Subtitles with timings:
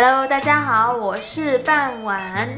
[0.00, 2.48] Hello，大家好，我是半晚。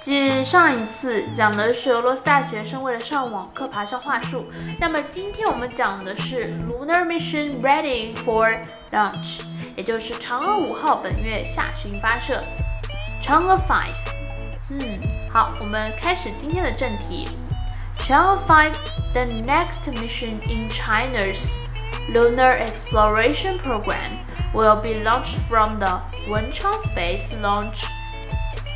[0.00, 4.46] 继上一次讲的是俄罗斯大学生为了上网课爬上话术，
[4.80, 8.58] 那么今天我们讲的是 Lunar Mission Ready for
[8.90, 9.42] Launch，
[9.76, 12.42] 也就是嫦娥五号本月下旬发射。
[13.20, 14.14] 嫦娥 Five，
[14.70, 14.98] 嗯，
[15.30, 17.28] 好，我们开始今天的正题。
[17.98, 18.72] Chang'e 5,
[19.12, 21.58] the next mission in China's
[22.10, 24.16] lunar exploration program,
[24.54, 27.84] will be launched from the Wenchang Space Launch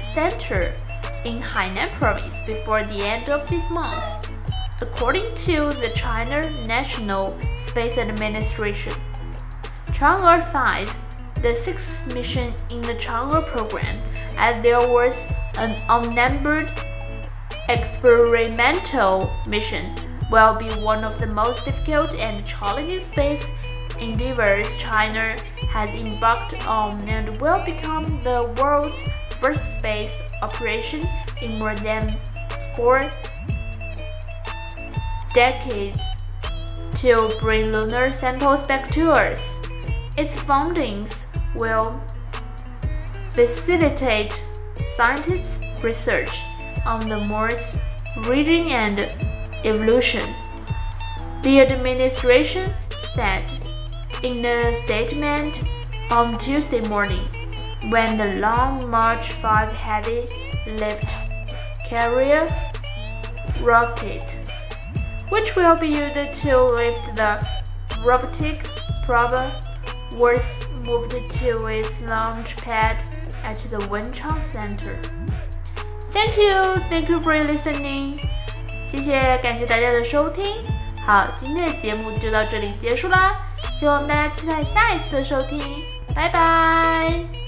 [0.00, 0.74] Center
[1.24, 4.30] in Hainan Province before the end of this month,
[4.80, 8.92] according to the China National Space Administration.
[9.88, 14.02] Chang'e 5, the sixth mission in the Chang'e program,
[14.36, 15.26] as there was
[15.58, 16.72] an unnumbered
[17.68, 19.94] experimental mission
[20.30, 23.50] will be one of the most difficult and challenging space
[23.98, 25.36] endeavors China
[25.76, 29.04] has embarked on and will become the world's
[29.38, 31.04] first space operation
[31.42, 32.18] in more than
[32.74, 32.98] four
[35.34, 36.00] decades
[36.92, 39.68] to bring lunar samples back to Earth.
[40.16, 42.00] Its findings will
[43.32, 44.32] facilitate
[44.94, 46.40] scientists' research
[46.86, 47.78] on the Moon's
[48.26, 49.14] region and
[49.62, 50.24] evolution.
[51.42, 52.72] The administration
[53.12, 53.65] said
[54.23, 55.63] in a statement
[56.11, 57.27] on Tuesday morning
[57.89, 60.25] when the Long March 5 heavy
[60.77, 61.31] lift
[61.85, 62.47] carrier
[63.61, 64.37] rocket,
[65.29, 67.39] which will be used to lift the
[68.03, 68.63] robotic
[69.05, 69.51] probe,
[70.15, 73.09] was moved to its launch pad
[73.43, 74.99] at the Wenchang Center.
[76.11, 78.19] Thank you, thank you for listening.
[78.85, 80.65] 谢谢，感谢大家的收听。
[81.05, 83.39] 好，今天的节目就到这里结束啦，
[83.76, 85.60] 希望大家期待下一次的收听。
[86.14, 87.45] 拜拜。